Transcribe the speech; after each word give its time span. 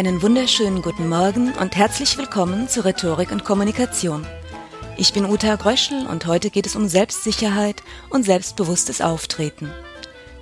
Einen 0.00 0.22
wunderschönen 0.22 0.80
guten 0.80 1.10
Morgen 1.10 1.52
und 1.52 1.76
herzlich 1.76 2.16
willkommen 2.16 2.70
zu 2.70 2.82
Rhetorik 2.86 3.32
und 3.32 3.44
Kommunikation. 3.44 4.26
Ich 4.96 5.12
bin 5.12 5.26
Uta 5.26 5.56
Gröschel 5.56 6.06
und 6.06 6.24
heute 6.24 6.48
geht 6.48 6.64
es 6.64 6.74
um 6.74 6.88
Selbstsicherheit 6.88 7.82
und 8.08 8.22
selbstbewusstes 8.22 9.02
Auftreten. 9.02 9.70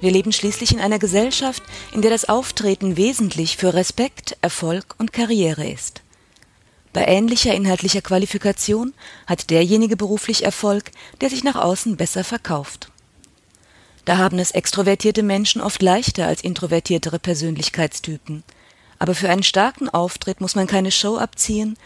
Wir 0.00 0.12
leben 0.12 0.30
schließlich 0.30 0.70
in 0.70 0.78
einer 0.78 1.00
Gesellschaft, 1.00 1.64
in 1.90 2.02
der 2.02 2.12
das 2.12 2.28
Auftreten 2.28 2.96
wesentlich 2.96 3.56
für 3.56 3.74
Respekt, 3.74 4.36
Erfolg 4.42 4.94
und 4.98 5.12
Karriere 5.12 5.68
ist. 5.68 6.02
Bei 6.92 7.06
ähnlicher 7.06 7.52
inhaltlicher 7.52 8.00
Qualifikation 8.00 8.94
hat 9.26 9.50
derjenige 9.50 9.96
beruflich 9.96 10.44
Erfolg, 10.44 10.92
der 11.20 11.30
sich 11.30 11.42
nach 11.42 11.56
außen 11.56 11.96
besser 11.96 12.22
verkauft. 12.22 12.92
Da 14.04 14.18
haben 14.18 14.38
es 14.38 14.52
extrovertierte 14.52 15.24
Menschen 15.24 15.60
oft 15.60 15.82
leichter 15.82 16.28
als 16.28 16.44
introvertiertere 16.44 17.18
Persönlichkeitstypen. 17.18 18.44
Aber 18.98 19.14
für 19.14 19.30
einen 19.30 19.42
starken 19.42 19.88
Auftritt 19.88 20.40
muss 20.40 20.54
man 20.54 20.66
keine 20.66 20.90
Show 20.90 21.16
abziehen, 21.16 21.76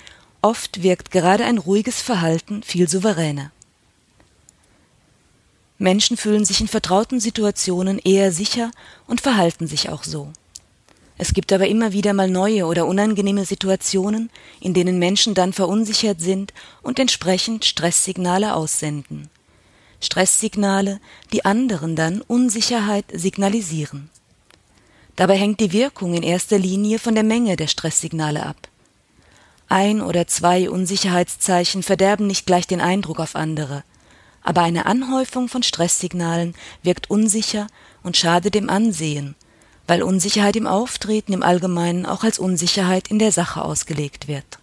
oft 0.40 0.82
wirkt 0.82 1.10
gerade 1.10 1.44
ein 1.44 1.58
ruhiges 1.58 2.00
Verhalten 2.00 2.62
viel 2.62 2.88
souveräner. 2.88 3.50
Menschen 5.78 6.16
fühlen 6.16 6.44
sich 6.44 6.60
in 6.60 6.68
vertrauten 6.68 7.18
Situationen 7.18 7.98
eher 7.98 8.32
sicher 8.32 8.70
und 9.06 9.20
verhalten 9.20 9.66
sich 9.66 9.88
auch 9.88 10.04
so. 10.04 10.32
Es 11.18 11.34
gibt 11.34 11.52
aber 11.52 11.68
immer 11.68 11.92
wieder 11.92 12.14
mal 12.14 12.30
neue 12.30 12.66
oder 12.66 12.86
unangenehme 12.86 13.44
Situationen, 13.44 14.30
in 14.60 14.74
denen 14.74 14.98
Menschen 14.98 15.34
dann 15.34 15.52
verunsichert 15.52 16.20
sind 16.20 16.52
und 16.82 16.98
entsprechend 16.98 17.64
Stresssignale 17.64 18.54
aussenden. 18.54 19.28
Stresssignale, 20.00 21.00
die 21.32 21.44
anderen 21.44 21.94
dann 21.94 22.22
Unsicherheit 22.22 23.04
signalisieren. 23.12 24.10
Dabei 25.16 25.36
hängt 25.36 25.60
die 25.60 25.72
Wirkung 25.72 26.14
in 26.14 26.22
erster 26.22 26.58
Linie 26.58 26.98
von 26.98 27.14
der 27.14 27.24
Menge 27.24 27.56
der 27.56 27.66
Stresssignale 27.66 28.44
ab. 28.44 28.56
Ein 29.68 30.00
oder 30.00 30.26
zwei 30.26 30.68
Unsicherheitszeichen 30.68 31.82
verderben 31.82 32.26
nicht 32.26 32.46
gleich 32.46 32.66
den 32.66 32.80
Eindruck 32.80 33.20
auf 33.20 33.36
andere, 33.36 33.84
aber 34.42 34.62
eine 34.62 34.86
Anhäufung 34.86 35.48
von 35.48 35.62
Stresssignalen 35.62 36.54
wirkt 36.82 37.10
unsicher 37.10 37.66
und 38.02 38.16
schadet 38.16 38.54
dem 38.54 38.68
Ansehen, 38.68 39.34
weil 39.86 40.02
Unsicherheit 40.02 40.56
im 40.56 40.66
Auftreten 40.66 41.32
im 41.32 41.42
Allgemeinen 41.42 42.06
auch 42.06 42.24
als 42.24 42.38
Unsicherheit 42.38 43.08
in 43.08 43.18
der 43.18 43.32
Sache 43.32 43.62
ausgelegt 43.62 44.28
wird. 44.28 44.58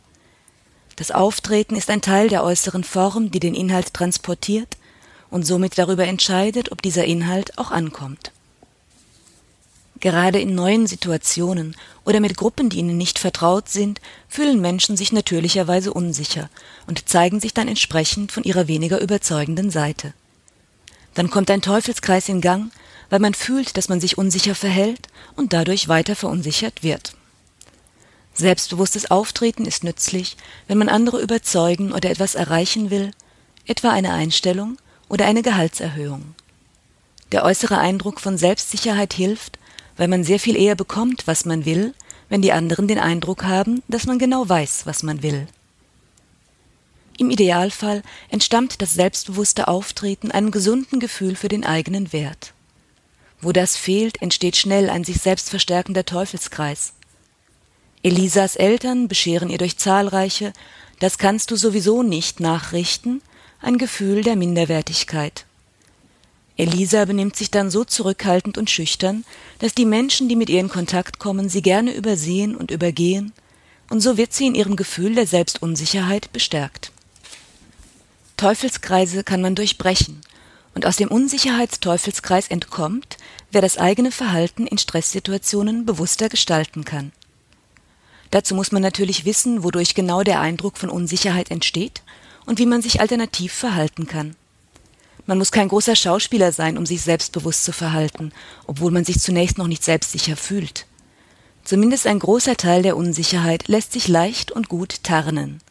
Das 0.95 1.11
Auftreten 1.11 1.75
ist 1.75 1.89
ein 1.89 2.01
Teil 2.01 2.27
der 2.27 2.43
äußeren 2.43 2.83
Form, 2.83 3.31
die 3.31 3.39
den 3.39 3.55
Inhalt 3.55 3.93
transportiert 3.93 4.77
und 5.29 5.45
somit 5.45 5.77
darüber 5.77 6.05
entscheidet, 6.05 6.71
ob 6.71 6.81
dieser 6.81 7.05
Inhalt 7.05 7.57
auch 7.57 7.71
ankommt. 7.71 8.31
Gerade 9.99 10.39
in 10.39 10.55
neuen 10.55 10.87
Situationen 10.87 11.75
oder 12.05 12.21
mit 12.21 12.37
Gruppen, 12.37 12.69
die 12.69 12.77
ihnen 12.77 12.97
nicht 12.97 13.19
vertraut 13.19 13.67
sind, 13.67 13.99
fühlen 14.29 14.61
Menschen 14.61 14.95
sich 14.95 15.11
natürlicherweise 15.11 15.91
unsicher 15.91 16.49
und 16.87 17.09
zeigen 17.09 17.39
sich 17.39 17.53
dann 17.53 17.67
entsprechend 17.67 18.31
von 18.31 18.43
ihrer 18.43 18.67
weniger 18.67 19.01
überzeugenden 19.01 19.69
Seite. 19.71 20.13
Dann 21.15 21.29
kommt 21.29 21.51
ein 21.51 21.61
Teufelskreis 21.61 22.29
in 22.29 22.39
Gang, 22.39 22.71
weil 23.09 23.19
man 23.19 23.33
fühlt, 23.33 23.75
dass 23.75 23.89
man 23.89 23.99
sich 23.99 24.17
unsicher 24.17 24.55
verhält 24.55 25.07
und 25.35 25.51
dadurch 25.51 25.87
weiter 25.87 26.15
verunsichert 26.15 26.81
wird. 26.81 27.13
Selbstbewusstes 28.33 29.11
Auftreten 29.11 29.65
ist 29.65 29.83
nützlich, 29.83 30.37
wenn 30.67 30.77
man 30.77 30.87
andere 30.87 31.19
überzeugen 31.19 31.91
oder 31.91 32.09
etwas 32.09 32.35
erreichen 32.35 32.89
will, 32.89 33.11
etwa 33.65 33.89
eine 33.89 34.13
Einstellung 34.13 34.77
oder 35.09 35.25
eine 35.25 35.41
Gehaltserhöhung. 35.41 36.35
Der 37.33 37.43
äußere 37.43 37.77
Eindruck 37.77 38.21
von 38.21 38.37
Selbstsicherheit 38.37 39.13
hilft, 39.13 39.58
weil 39.99 40.07
man 40.07 40.23
sehr 40.23 40.39
viel 40.39 40.55
eher 40.55 40.75
bekommt, 40.75 41.27
was 41.27 41.43
man 41.43 41.65
will, 41.65 41.93
wenn 42.29 42.41
die 42.41 42.53
anderen 42.53 42.87
den 42.87 42.99
Eindruck 42.99 43.43
haben, 43.43 43.83
dass 43.89 44.05
man 44.05 44.17
genau 44.17 44.47
weiß, 44.47 44.85
was 44.85 45.03
man 45.03 45.23
will. 45.23 45.45
Im 47.17 47.29
Idealfall 47.29 48.01
entstammt 48.29 48.81
das 48.81 48.93
selbstbewusste 48.93 49.67
Auftreten 49.67 50.31
einem 50.31 50.51
gesunden 50.51 51.01
Gefühl 51.01 51.35
für 51.35 51.49
den 51.49 51.65
eigenen 51.65 52.13
Wert. 52.13 52.53
Wo 53.41 53.51
das 53.51 53.75
fehlt, 53.75 54.21
entsteht 54.21 54.55
schnell 54.55 54.89
ein 54.89 55.03
sich 55.03 55.17
selbst 55.17 55.49
verstärkender 55.49 56.05
Teufelskreis. 56.05 56.93
Elisas 58.01 58.55
Eltern 58.55 59.09
bescheren 59.09 59.49
ihr 59.49 59.57
durch 59.57 59.77
zahlreiche 59.77 60.53
Das 60.99 61.17
kannst 61.17 61.51
du 61.51 61.57
sowieso 61.57 62.03
nicht 62.03 62.39
nachrichten 62.39 63.21
ein 63.61 63.77
Gefühl 63.77 64.23
der 64.23 64.37
Minderwertigkeit. 64.37 65.45
Elisa 66.59 67.05
benimmt 67.05 67.37
sich 67.37 67.51
dann 67.51 67.71
so 67.71 67.85
zurückhaltend 67.85 68.57
und 68.57 68.69
schüchtern, 68.69 69.23
dass 69.59 69.73
die 69.73 69.85
Menschen, 69.85 70.27
die 70.27 70.35
mit 70.35 70.49
ihr 70.49 70.59
in 70.59 70.67
Kontakt 70.67 71.17
kommen, 71.17 71.47
sie 71.47 71.61
gerne 71.61 71.93
übersehen 71.95 72.53
und 72.53 72.69
übergehen, 72.69 73.31
und 73.89 74.01
so 74.01 74.17
wird 74.17 74.33
sie 74.33 74.47
in 74.47 74.55
ihrem 74.55 74.75
Gefühl 74.75 75.15
der 75.15 75.25
Selbstunsicherheit 75.25 76.33
bestärkt. 76.33 76.91
Teufelskreise 78.35 79.23
kann 79.23 79.41
man 79.41 79.55
durchbrechen, 79.55 80.19
und 80.75 80.85
aus 80.85 80.97
dem 80.97 81.07
Unsicherheitsteufelskreis 81.07 82.49
entkommt, 82.49 83.15
wer 83.53 83.61
das 83.61 83.77
eigene 83.77 84.11
Verhalten 84.11 84.67
in 84.67 84.77
Stresssituationen 84.77 85.85
bewusster 85.85 86.27
gestalten 86.27 86.83
kann. 86.83 87.13
Dazu 88.31 88.53
muss 88.53 88.73
man 88.73 88.81
natürlich 88.81 89.23
wissen, 89.23 89.63
wodurch 89.63 89.95
genau 89.95 90.23
der 90.23 90.41
Eindruck 90.41 90.77
von 90.77 90.89
Unsicherheit 90.89 91.51
entsteht 91.51 92.03
und 92.45 92.59
wie 92.59 92.65
man 92.65 92.81
sich 92.81 92.99
alternativ 92.99 93.53
verhalten 93.53 94.07
kann. 94.07 94.35
Man 95.29 95.37
muss 95.37 95.51
kein 95.51 95.67
großer 95.67 95.95
Schauspieler 95.95 96.51
sein, 96.51 96.75
um 96.75 96.87
sich 96.87 97.03
selbstbewusst 97.03 97.63
zu 97.63 97.71
verhalten, 97.71 98.31
obwohl 98.65 98.89
man 98.89 99.05
sich 99.05 99.19
zunächst 99.19 99.59
noch 99.59 99.67
nicht 99.67 99.83
selbstsicher 99.83 100.35
fühlt. 100.35 100.87
Zumindest 101.63 102.07
ein 102.07 102.17
großer 102.17 102.57
Teil 102.57 102.81
der 102.81 102.97
Unsicherheit 102.97 103.67
lässt 103.67 103.93
sich 103.93 104.07
leicht 104.07 104.51
und 104.51 104.69
gut 104.69 105.03
tarnen. 105.03 105.61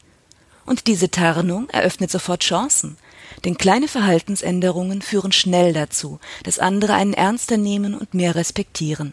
Und 0.65 0.87
diese 0.87 1.11
Tarnung 1.11 1.69
eröffnet 1.71 2.09
sofort 2.09 2.45
Chancen, 2.45 2.99
denn 3.45 3.59
kleine 3.59 3.89
Verhaltensänderungen 3.89 5.03
führen 5.03 5.33
schnell 5.33 5.73
dazu, 5.73 6.21
dass 6.45 6.61
andere 6.61 6.95
einen 6.95 7.15
ernster 7.15 7.57
nehmen 7.57 7.97
und 7.97 8.15
mehr 8.15 8.37
respektieren. 8.37 9.13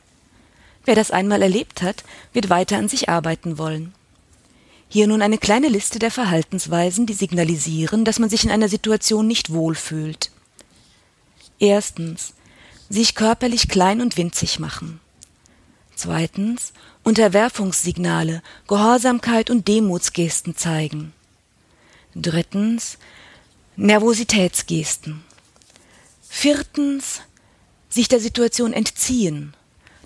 Wer 0.84 0.94
das 0.94 1.10
einmal 1.10 1.42
erlebt 1.42 1.82
hat, 1.82 2.04
wird 2.34 2.52
weiter 2.52 2.78
an 2.78 2.88
sich 2.88 3.10
arbeiten 3.10 3.58
wollen. 3.58 3.96
Hier 4.90 5.08
nun 5.08 5.24
eine 5.24 5.40
kleine 5.40 5.70
Liste 5.70 5.98
der 5.98 6.12
Verhaltensweisen, 6.12 7.08
die 7.08 7.14
signalisieren, 7.14 8.06
dass 8.06 8.20
man 8.20 8.30
sich 8.30 8.44
in 8.44 8.52
einer 8.52 8.70
Situation 8.70 9.26
nicht 9.26 9.52
wohlfühlt. 9.52 10.30
Erstens. 11.60 12.34
Sich 12.90 13.16
körperlich 13.16 13.68
klein 13.68 14.02
und 14.02 14.18
winzig 14.18 14.60
machen. 14.60 15.00
Zweitens. 15.96 16.74
Unterwerfungssignale, 17.04 18.42
Gehorsamkeit 18.68 19.50
und 19.50 19.68
Demutsgesten 19.68 20.56
zeigen. 20.56 21.14
Drittens. 22.16 22.98
Nervositätsgesten. 23.76 25.24
Viertens. 26.28 27.22
Sich 27.90 28.08
der 28.08 28.20
Situation 28.20 28.74
entziehen. 28.74 29.54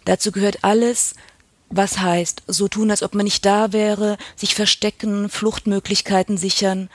Dazu 0.05 0.31
gehört 0.31 0.63
alles, 0.63 1.15
was 1.69 1.99
heißt, 1.99 2.43
so 2.47 2.67
tun, 2.67 2.91
als 2.91 3.03
ob 3.03 3.13
man 3.13 3.23
nicht 3.23 3.45
da 3.45 3.73
wäre, 3.73 4.17
sich 4.35 4.55
verstecken, 4.55 5.29
Fluchtmöglichkeiten 5.29 6.37
sichern, 6.37 6.89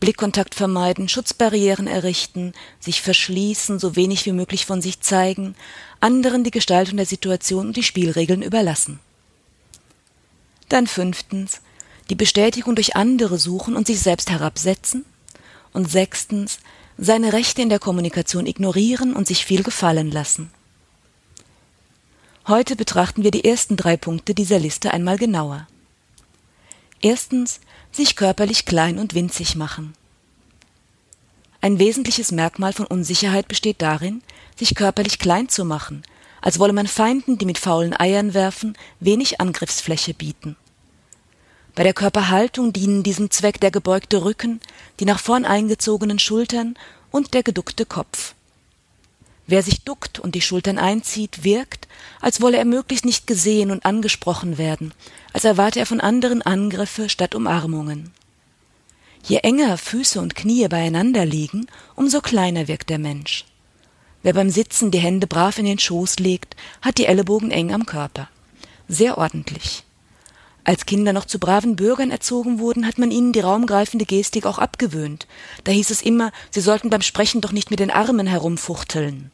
Blickkontakt 0.00 0.54
vermeiden, 0.54 1.08
Schutzbarrieren 1.08 1.86
errichten, 1.86 2.52
sich 2.80 3.00
verschließen, 3.00 3.78
so 3.78 3.96
wenig 3.96 4.26
wie 4.26 4.32
möglich 4.32 4.66
von 4.66 4.82
sich 4.82 5.00
zeigen, 5.00 5.54
anderen 6.00 6.44
die 6.44 6.50
Gestaltung 6.50 6.96
der 6.96 7.06
Situation 7.06 7.68
und 7.68 7.76
die 7.76 7.82
Spielregeln 7.82 8.42
überlassen. 8.42 9.00
Dann 10.68 10.86
fünftens, 10.86 11.60
die 12.10 12.14
Bestätigung 12.14 12.74
durch 12.74 12.96
andere 12.96 13.38
suchen 13.38 13.76
und 13.76 13.86
sich 13.86 14.00
selbst 14.00 14.30
herabsetzen. 14.30 15.04
Und 15.72 15.90
sechstens, 15.90 16.58
seine 16.96 17.32
Rechte 17.32 17.62
in 17.62 17.68
der 17.68 17.78
Kommunikation 17.78 18.46
ignorieren 18.46 19.14
und 19.14 19.26
sich 19.26 19.44
viel 19.44 19.62
gefallen 19.62 20.10
lassen. 20.10 20.50
Heute 22.48 22.76
betrachten 22.76 23.24
wir 23.24 23.30
die 23.30 23.44
ersten 23.44 23.76
drei 23.76 23.96
Punkte 23.96 24.34
dieser 24.34 24.58
Liste 24.58 24.92
einmal 24.92 25.18
genauer. 25.18 25.66
Erstens 27.02 27.60
sich 27.92 28.16
körperlich 28.16 28.66
klein 28.66 28.98
und 28.98 29.14
winzig 29.14 29.56
machen. 29.56 29.94
Ein 31.60 31.78
wesentliches 31.78 32.30
Merkmal 32.30 32.72
von 32.72 32.86
Unsicherheit 32.86 33.48
besteht 33.48 33.82
darin, 33.82 34.22
sich 34.56 34.74
körperlich 34.74 35.18
klein 35.18 35.48
zu 35.48 35.64
machen, 35.64 36.02
als 36.40 36.60
wolle 36.60 36.72
man 36.72 36.86
Feinden, 36.86 37.38
die 37.38 37.44
mit 37.46 37.58
faulen 37.58 37.98
Eiern 37.98 38.34
werfen, 38.34 38.78
wenig 39.00 39.40
Angriffsfläche 39.40 40.14
bieten. 40.14 40.56
Bei 41.74 41.82
der 41.82 41.92
Körperhaltung 41.92 42.72
dienen 42.72 43.02
diesem 43.02 43.32
Zweck 43.32 43.60
der 43.60 43.72
gebeugte 43.72 44.24
Rücken, 44.24 44.60
die 45.00 45.06
nach 45.06 45.18
vorn 45.18 45.44
eingezogenen 45.44 46.20
Schultern 46.20 46.78
und 47.10 47.34
der 47.34 47.42
geduckte 47.42 47.84
Kopf. 47.84 48.35
Wer 49.48 49.62
sich 49.62 49.82
duckt 49.82 50.18
und 50.18 50.34
die 50.34 50.40
Schultern 50.40 50.78
einzieht, 50.78 51.44
wirkt, 51.44 51.86
als 52.20 52.40
wolle 52.40 52.56
er 52.56 52.64
möglichst 52.64 53.04
nicht 53.04 53.26
gesehen 53.28 53.70
und 53.70 53.84
angesprochen 53.84 54.58
werden, 54.58 54.92
als 55.32 55.44
erwarte 55.44 55.78
er 55.78 55.86
von 55.86 56.00
anderen 56.00 56.42
Angriffe 56.42 57.08
statt 57.08 57.34
Umarmungen. 57.34 58.10
Je 59.22 59.38
enger 59.38 59.78
Füße 59.78 60.20
und 60.20 60.34
Knie 60.34 60.66
beieinander 60.68 61.24
liegen, 61.24 61.66
umso 61.94 62.20
kleiner 62.20 62.68
wirkt 62.68 62.90
der 62.90 62.98
Mensch. 62.98 63.44
Wer 64.22 64.32
beim 64.32 64.50
Sitzen 64.50 64.90
die 64.90 64.98
Hände 64.98 65.28
brav 65.28 65.58
in 65.58 65.64
den 65.64 65.78
Schoß 65.78 66.18
legt, 66.18 66.56
hat 66.82 66.98
die 66.98 67.06
Ellenbogen 67.06 67.52
eng 67.52 67.72
am 67.72 67.86
Körper. 67.86 68.28
Sehr 68.88 69.18
ordentlich. 69.18 69.84
Als 70.64 70.84
Kinder 70.84 71.12
noch 71.12 71.26
zu 71.26 71.38
braven 71.38 71.76
Bürgern 71.76 72.10
erzogen 72.10 72.58
wurden, 72.58 72.88
hat 72.88 72.98
man 72.98 73.12
ihnen 73.12 73.32
die 73.32 73.38
raumgreifende 73.38 74.04
Gestik 74.04 74.46
auch 74.46 74.58
abgewöhnt. 74.58 75.28
Da 75.62 75.70
hieß 75.70 75.90
es 75.90 76.02
immer, 76.02 76.32
sie 76.50 76.60
sollten 76.60 76.90
beim 76.90 77.02
Sprechen 77.02 77.40
doch 77.40 77.52
nicht 77.52 77.70
mit 77.70 77.78
den 77.78 77.92
Armen 77.92 78.26
herumfuchteln. 78.26 79.30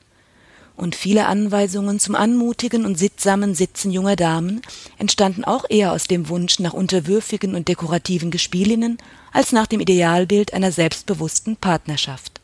Und 0.77 0.97
viele 0.97 1.27
Anweisungen 1.27 2.01
zum 2.01 2.15
anmutigen 2.15 2.87
und 2.87 2.99
sittsamen 2.99 3.55
Sitzen 3.55 3.91
junger 3.91 4.17
Damen 4.17 4.63
entstanden 4.99 5.45
auch 5.45 5.65
eher 5.69 5.93
aus 5.93 6.05
dem 6.05 6.29
Wunsch 6.29 6.59
nach 6.59 6.73
unterwürfigen 6.73 7.55
und 7.55 7.69
dekorativen 7.69 8.31
Gespielinnen 8.31 8.99
als 9.33 9.53
nach 9.53 9.67
dem 9.67 9.81
Idealbild 9.81 10.55
einer 10.55 10.73
selbstbewussten 10.73 11.57
Partnerschaft. 11.57 12.41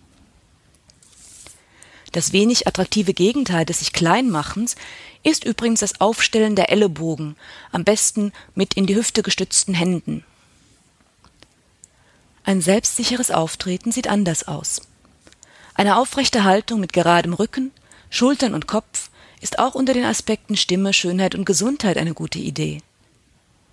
Das 2.12 2.32
wenig 2.32 2.66
attraktive 2.66 3.12
Gegenteil 3.12 3.66
des 3.66 3.80
sich 3.80 3.92
Kleinmachens 3.92 4.76
ist 5.22 5.44
übrigens 5.44 5.80
das 5.80 6.00
Aufstellen 6.00 6.56
der 6.56 6.70
Ellenbogen, 6.70 7.36
am 7.70 7.84
besten 7.84 8.32
mit 8.54 8.74
in 8.74 8.86
die 8.86 8.96
Hüfte 8.96 9.22
gestützten 9.22 9.74
Händen. 9.74 10.24
Ein 12.44 12.62
selbstsicheres 12.62 13.30
Auftreten 13.30 13.92
sieht 13.92 14.08
anders 14.08 14.48
aus. 14.48 14.80
Eine 15.74 15.98
aufrechte 15.98 16.44
Haltung 16.44 16.80
mit 16.80 16.94
geradem 16.94 17.34
Rücken, 17.34 17.72
Schultern 18.10 18.54
und 18.54 18.66
Kopf 18.66 19.10
ist 19.40 19.58
auch 19.58 19.74
unter 19.74 19.94
den 19.94 20.04
Aspekten 20.04 20.56
Stimme, 20.56 20.92
Schönheit 20.92 21.34
und 21.34 21.44
Gesundheit 21.44 21.96
eine 21.96 22.14
gute 22.14 22.38
Idee. 22.38 22.82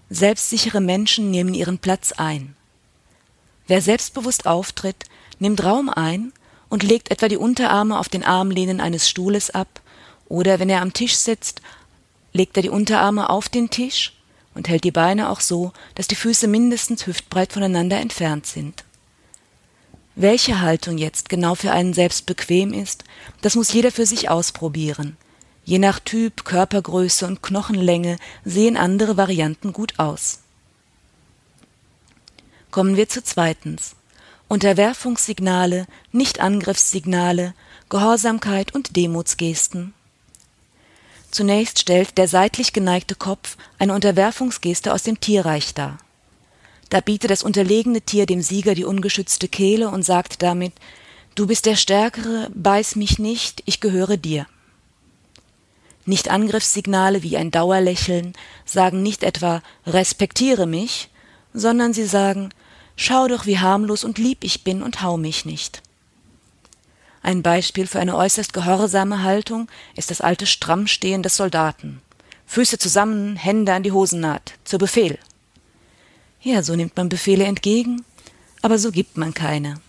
Selbstsichere 0.09 0.81
Menschen 0.81 1.31
nehmen 1.31 1.53
ihren 1.53 1.79
Platz 1.79 2.11
ein. 2.11 2.55
Wer 3.67 3.81
selbstbewusst 3.81 4.45
auftritt, 4.45 5.05
nimmt 5.39 5.63
Raum 5.63 5.89
ein 5.89 6.31
und 6.69 6.83
legt 6.83 7.09
etwa 7.11 7.27
die 7.27 7.37
Unterarme 7.37 7.99
auf 7.99 8.09
den 8.09 8.23
Armlehnen 8.23 8.79
eines 8.79 9.09
Stuhles 9.09 9.49
ab, 9.49 9.81
oder 10.27 10.59
wenn 10.59 10.69
er 10.69 10.81
am 10.81 10.93
Tisch 10.93 11.15
sitzt, 11.15 11.61
legt 12.33 12.57
er 12.57 12.63
die 12.63 12.69
Unterarme 12.69 13.29
auf 13.29 13.47
den 13.47 13.69
Tisch 13.69 14.13
und 14.53 14.67
hält 14.67 14.83
die 14.83 14.91
Beine 14.91 15.29
auch 15.29 15.39
so, 15.39 15.71
dass 15.93 16.07
die 16.07 16.15
Füße 16.15 16.47
mindestens 16.47 17.05
hüftbreit 17.05 17.53
voneinander 17.53 17.99
entfernt 17.99 18.47
sind. 18.47 18.84
Welche 20.15 20.61
Haltung 20.61 20.97
jetzt 20.97 21.27
genau 21.27 21.55
für 21.55 21.71
einen 21.71 21.93
selbst 21.93 22.25
bequem 22.25 22.73
ist, 22.73 23.03
das 23.41 23.55
muss 23.55 23.73
jeder 23.73 23.91
für 23.91 24.05
sich 24.05 24.29
ausprobieren. 24.29 25.17
Je 25.65 25.77
nach 25.77 25.99
Typ, 25.99 26.45
Körpergröße 26.45 27.25
und 27.25 27.41
Knochenlänge 27.41 28.17
sehen 28.45 28.77
andere 28.77 29.17
Varianten 29.17 29.73
gut 29.73 29.99
aus. 29.99 30.39
Kommen 32.71 32.95
wir 32.95 33.09
zu 33.09 33.23
zweitens. 33.23 33.95
Unterwerfungssignale, 34.47 35.87
Nicht-Angriffssignale, 36.11 37.53
Gehorsamkeit 37.89 38.73
und 38.73 38.95
Demutsgesten. 38.95 39.93
Zunächst 41.31 41.79
stellt 41.79 42.17
der 42.17 42.29
seitlich 42.29 42.71
geneigte 42.71 43.15
Kopf 43.15 43.57
eine 43.79 43.93
Unterwerfungsgeste 43.93 44.93
aus 44.93 45.03
dem 45.03 45.19
Tierreich 45.19 45.73
dar. 45.73 45.97
Da 46.89 47.01
bietet 47.01 47.31
das 47.31 47.43
unterlegene 47.43 48.01
Tier 48.01 48.25
dem 48.25 48.41
Sieger 48.41 48.75
die 48.75 48.85
ungeschützte 48.85 49.47
Kehle 49.47 49.89
und 49.89 50.03
sagt 50.03 50.41
damit 50.41 50.73
Du 51.35 51.47
bist 51.47 51.65
der 51.65 51.75
Stärkere, 51.75 52.49
beiß 52.53 52.95
mich 52.95 53.19
nicht, 53.19 53.61
ich 53.65 53.81
gehöre 53.81 54.15
dir. 54.15 54.47
Nicht 56.05 56.29
Angriffssignale 56.29 57.23
wie 57.23 57.35
ein 57.35 57.51
Dauerlächeln 57.51 58.33
sagen 58.63 59.01
nicht 59.01 59.23
etwa 59.23 59.61
Respektiere 59.85 60.67
mich, 60.67 61.09
sondern 61.53 61.93
sie 61.93 62.05
sagen 62.05 62.51
Schau 62.95 63.27
doch, 63.27 63.45
wie 63.45 63.59
harmlos 63.59 64.03
und 64.03 64.17
lieb 64.17 64.43
ich 64.43 64.63
bin 64.63 64.81
und 64.81 65.01
hau 65.01 65.17
mich 65.17 65.45
nicht. 65.45 65.81
Ein 67.21 67.41
Beispiel 67.41 67.87
für 67.87 67.99
eine 67.99 68.15
äußerst 68.15 68.53
gehorsame 68.53 69.23
Haltung 69.23 69.67
ist 69.95 70.11
das 70.11 70.21
alte 70.21 70.45
Strammstehen 70.45 71.23
des 71.23 71.35
Soldaten. 71.35 72.01
Füße 72.45 72.77
zusammen, 72.77 73.35
Hände 73.35 73.73
an 73.73 73.83
die 73.83 73.91
Hosennaht. 73.91 74.53
Zu 74.63 74.77
Befehl. 74.77 75.17
Ja, 76.41 76.63
so 76.63 76.75
nimmt 76.75 76.95
man 76.95 77.09
Befehle 77.09 77.45
entgegen, 77.45 78.05
aber 78.61 78.77
so 78.77 78.91
gibt 78.91 79.17
man 79.17 79.33
keine. 79.33 79.79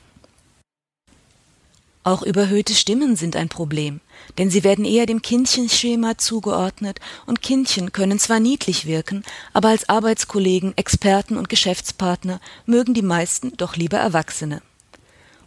Auch 2.07 2.23
überhöhte 2.23 2.73
Stimmen 2.73 3.17
sind 3.17 3.35
ein 3.35 3.49
Problem, 3.49 4.01
denn 4.39 4.49
sie 4.49 4.63
werden 4.63 4.85
eher 4.85 5.07
dem 5.07 5.23
Kindchenschema 5.23 6.17
zugeordnet 6.17 7.01
und 7.27 7.43
Kindchen 7.43 7.91
können 7.91 8.21
zwar 8.21 8.39
niedlich 8.39 8.87
wirken, 8.87 9.25
aber 9.53 9.71
als 9.71 9.89
Arbeitskollegen, 9.89 10.77
Experten 10.77 11.37
und 11.37 11.49
Geschäftspartner 11.49 12.41
mögen 12.65 12.95
die 12.95 13.03
meisten 13.03 13.57
doch 13.57 13.75
lieber 13.75 13.99
Erwachsene. 13.99 14.63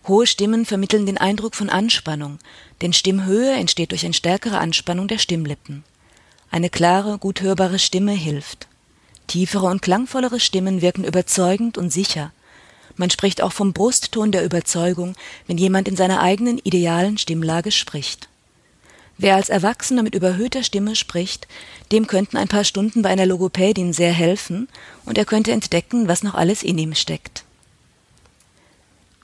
Hohe 0.07 0.27
Stimmen 0.27 0.65
vermitteln 0.65 1.05
den 1.05 1.17
Eindruck 1.17 1.55
von 1.55 1.69
Anspannung, 1.69 2.39
denn 2.81 2.93
Stimmhöhe 2.93 3.53
entsteht 3.53 3.91
durch 3.91 4.03
eine 4.03 4.13
stärkere 4.13 4.57
Anspannung 4.57 5.07
der 5.07 5.17
Stimmlippen. 5.17 5.83
Eine 6.51 6.69
klare, 6.69 7.19
gut 7.19 7.41
hörbare 7.41 7.79
Stimme 7.79 8.11
hilft. 8.11 8.67
Tiefere 9.29 9.67
und 9.67 9.81
klangvollere 9.81 10.41
Stimmen 10.41 10.81
wirken 10.81 11.05
überzeugend 11.05 11.77
und 11.77 11.91
sicher, 11.91 12.33
man 12.99 13.09
spricht 13.09 13.41
auch 13.41 13.53
vom 13.53 13.71
Brustton 13.71 14.33
der 14.33 14.43
Überzeugung, 14.43 15.15
wenn 15.47 15.57
jemand 15.57 15.87
in 15.87 15.95
seiner 15.95 16.19
eigenen 16.19 16.57
idealen 16.57 17.17
Stimmlage 17.17 17.71
spricht. 17.71 18.27
Wer 19.17 19.35
als 19.35 19.47
Erwachsener 19.47 20.03
mit 20.03 20.15
überhöhter 20.15 20.63
Stimme 20.63 20.97
spricht, 20.97 21.47
dem 21.93 22.07
könnten 22.07 22.35
ein 22.35 22.49
paar 22.49 22.65
Stunden 22.65 23.01
bei 23.01 23.09
einer 23.09 23.25
Logopädin 23.25 23.93
sehr 23.93 24.11
helfen 24.11 24.67
und 25.05 25.17
er 25.17 25.23
könnte 25.23 25.53
entdecken, 25.53 26.09
was 26.09 26.23
noch 26.23 26.35
alles 26.35 26.61
in 26.61 26.77
ihm 26.77 26.93
steckt. 26.93 27.45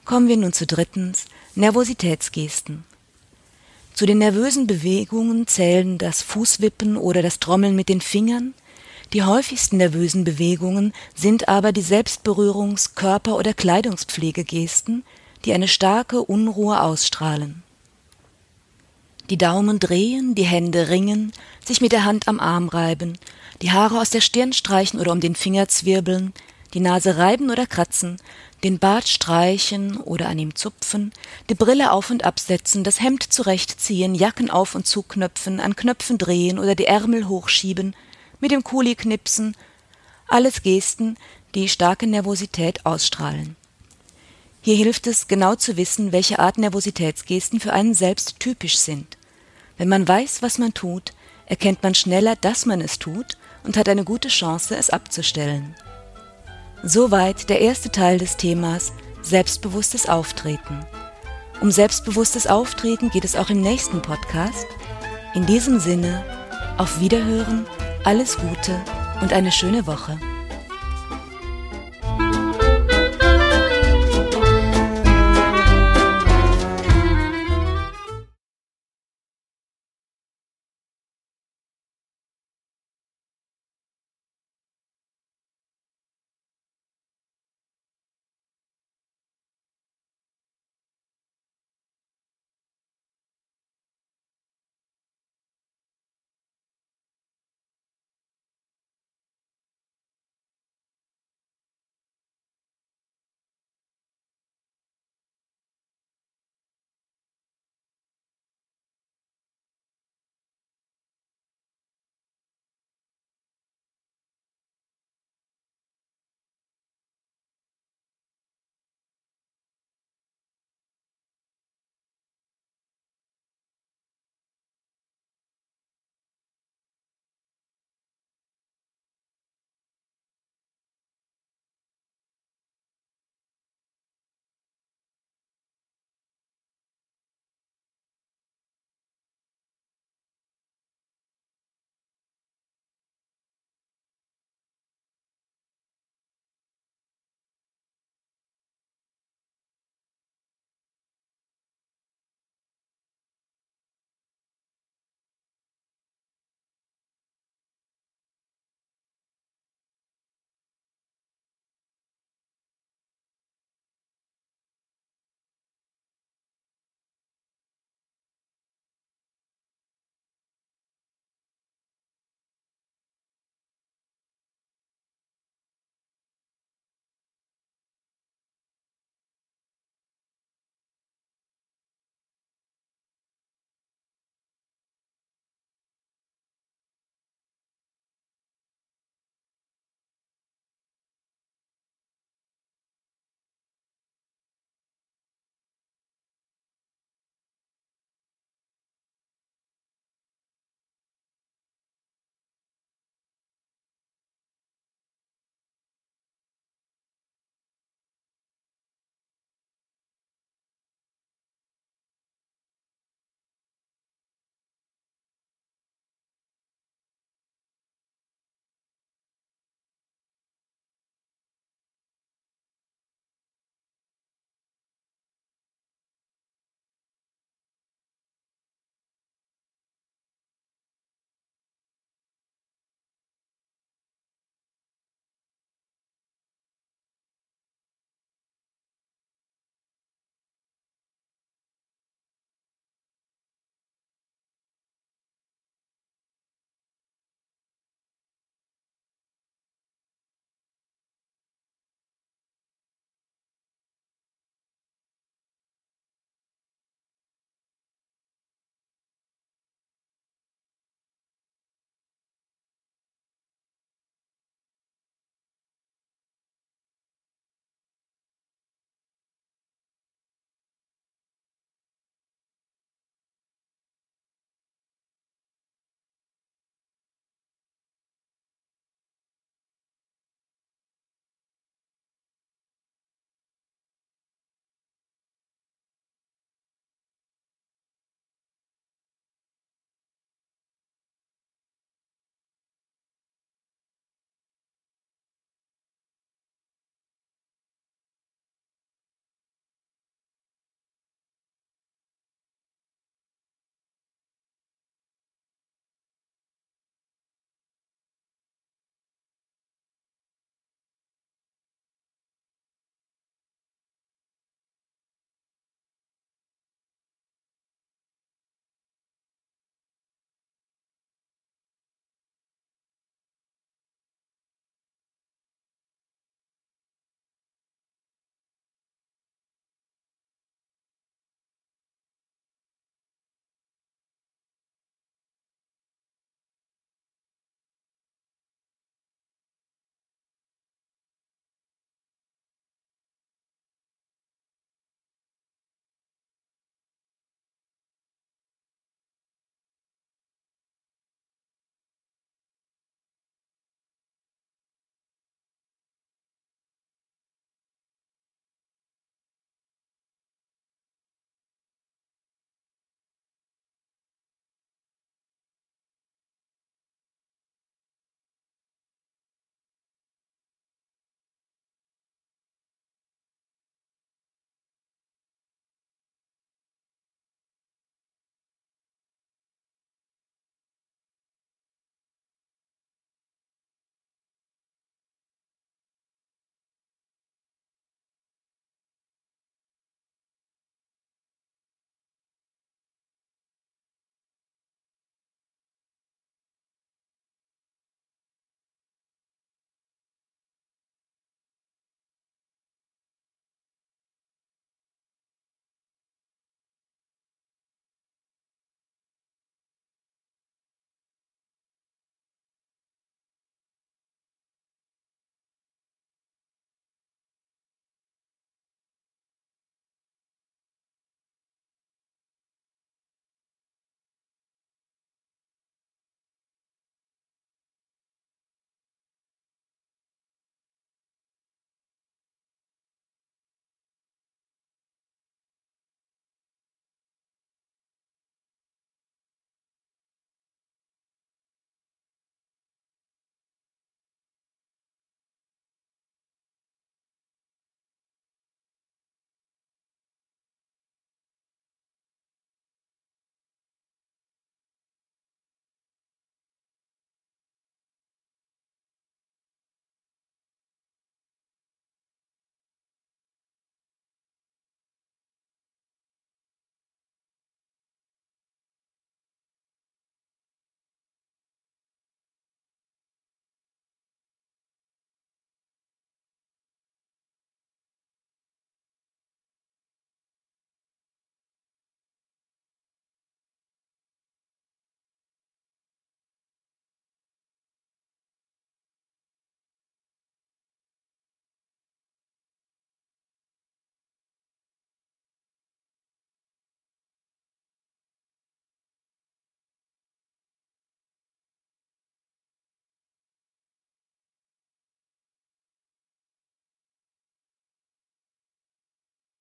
Kommen 0.06 0.28
wir 0.28 0.38
nun 0.38 0.54
zu 0.54 0.66
drittens 0.66 1.26
Nervositätsgesten. 1.54 2.84
Zu 3.92 4.06
den 4.06 4.18
nervösen 4.18 4.66
Bewegungen 4.66 5.46
zählen 5.46 5.98
das 5.98 6.22
Fußwippen 6.22 6.96
oder 6.96 7.20
das 7.20 7.40
Trommeln 7.40 7.76
mit 7.76 7.90
den 7.90 8.00
Fingern, 8.00 8.54
die 9.12 9.22
häufigsten 9.22 9.76
nervösen 9.76 10.24
Bewegungen 10.24 10.92
sind 11.14 11.48
aber 11.48 11.72
die 11.72 11.82
Selbstberührungs-, 11.82 12.94
Körper- 12.94 13.36
oder 13.36 13.54
Kleidungspflegegesten, 13.54 15.04
die 15.44 15.52
eine 15.52 15.68
starke 15.68 16.22
Unruhe 16.22 16.80
ausstrahlen. 16.80 17.62
Die 19.30 19.38
Daumen 19.38 19.78
drehen, 19.78 20.34
die 20.34 20.44
Hände 20.44 20.88
ringen, 20.88 21.32
sich 21.64 21.80
mit 21.80 21.92
der 21.92 22.04
Hand 22.04 22.28
am 22.28 22.40
Arm 22.40 22.68
reiben, 22.68 23.18
die 23.62 23.72
Haare 23.72 24.00
aus 24.00 24.10
der 24.10 24.20
Stirn 24.20 24.52
streichen 24.52 25.00
oder 25.00 25.12
um 25.12 25.20
den 25.20 25.34
Finger 25.34 25.68
zwirbeln, 25.68 26.32
die 26.74 26.80
Nase 26.80 27.16
reiben 27.16 27.50
oder 27.50 27.66
kratzen, 27.66 28.18
den 28.64 28.78
Bart 28.78 29.08
streichen 29.08 29.96
oder 29.96 30.28
an 30.28 30.38
ihm 30.38 30.54
zupfen, 30.54 31.12
die 31.48 31.54
Brille 31.54 31.92
auf 31.92 32.10
und 32.10 32.24
absetzen, 32.24 32.84
das 32.84 33.00
Hemd 33.00 33.22
zurechtziehen, 33.22 34.14
Jacken 34.14 34.50
auf 34.50 34.74
und 34.74 34.86
zuknöpfen, 34.86 35.60
an 35.60 35.76
Knöpfen 35.76 36.18
drehen 36.18 36.58
oder 36.58 36.74
die 36.74 36.86
Ärmel 36.86 37.28
hochschieben, 37.28 37.94
mit 38.40 38.50
dem 38.50 38.64
Kuli 38.64 38.94
knipsen, 38.94 39.56
alles 40.28 40.62
Gesten, 40.62 41.16
die 41.54 41.68
starke 41.68 42.06
Nervosität 42.06 42.84
ausstrahlen. 42.84 43.56
Hier 44.60 44.76
hilft 44.76 45.06
es, 45.06 45.28
genau 45.28 45.54
zu 45.54 45.76
wissen, 45.76 46.10
welche 46.10 46.40
Art 46.40 46.58
Nervositätsgesten 46.58 47.60
für 47.60 47.72
einen 47.72 47.94
selbst 47.94 48.40
typisch 48.40 48.78
sind. 48.78 49.16
Wenn 49.78 49.88
man 49.88 50.08
weiß, 50.08 50.42
was 50.42 50.58
man 50.58 50.74
tut, 50.74 51.12
erkennt 51.46 51.82
man 51.82 51.94
schneller, 51.94 52.34
dass 52.34 52.66
man 52.66 52.80
es 52.80 52.98
tut 52.98 53.36
und 53.62 53.76
hat 53.76 53.88
eine 53.88 54.04
gute 54.04 54.28
Chance, 54.28 54.76
es 54.76 54.90
abzustellen. 54.90 55.76
Soweit 56.82 57.48
der 57.48 57.60
erste 57.60 57.90
Teil 57.90 58.18
des 58.18 58.36
Themas 58.36 58.92
Selbstbewusstes 59.22 60.08
Auftreten. 60.08 60.86
Um 61.60 61.70
selbstbewusstes 61.70 62.46
Auftreten 62.46 63.10
geht 63.10 63.24
es 63.24 63.34
auch 63.34 63.50
im 63.50 63.60
nächsten 63.60 64.02
Podcast. 64.02 64.66
In 65.34 65.46
diesem 65.46 65.80
Sinne, 65.80 66.24
auf 66.76 67.00
Wiederhören 67.00 67.66
alles 68.06 68.36
Gute 68.38 68.80
und 69.20 69.32
eine 69.32 69.50
schöne 69.50 69.84
Woche. 69.88 70.16